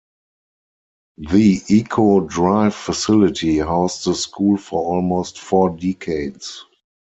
[1.19, 6.65] The Echo Drive facility housed the school for almost four decades.